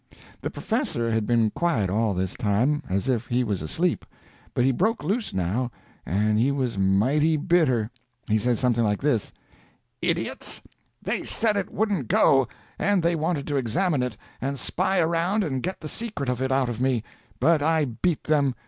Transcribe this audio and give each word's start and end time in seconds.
The 0.41 0.49
professor 0.49 1.11
had 1.11 1.27
been 1.27 1.51
quiet 1.51 1.87
all 1.91 2.15
this 2.15 2.33
time, 2.33 2.81
as 2.89 3.07
if 3.07 3.27
he 3.27 3.43
was 3.43 3.61
asleep; 3.61 4.03
but 4.55 4.65
he 4.65 4.71
broke 4.71 5.03
loose 5.03 5.31
now, 5.31 5.69
and 6.07 6.39
he 6.39 6.51
was 6.51 6.75
mighty 6.75 7.37
bitter. 7.37 7.91
He 8.27 8.39
says 8.39 8.59
something 8.59 8.83
like 8.83 8.99
this: 8.99 9.31
"Idiots! 10.01 10.63
They 11.03 11.23
said 11.23 11.55
it 11.55 11.71
wouldn't 11.71 12.07
go; 12.07 12.47
and 12.79 13.03
they 13.03 13.15
wanted 13.15 13.45
to 13.45 13.57
examine 13.57 14.01
it, 14.01 14.17
and 14.41 14.57
spy 14.57 14.97
around 14.99 15.43
and 15.43 15.61
get 15.61 15.79
the 15.81 15.87
secret 15.87 16.29
of 16.29 16.41
it 16.41 16.51
out 16.51 16.67
of 16.67 16.81
me. 16.81 17.03
But 17.39 17.61
I 17.61 17.85
beat 17.85 18.23
them. 18.23 18.55